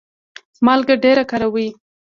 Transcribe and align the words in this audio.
مالګه 0.65 0.95
ډیره 1.03 1.23
کاروئ؟ 1.31 1.67